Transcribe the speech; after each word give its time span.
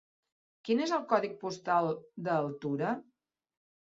Quin 0.67 0.79
és 0.85 0.93
el 0.97 1.03
codi 1.11 1.29
postal 1.43 1.91
d'Altura? 2.27 2.95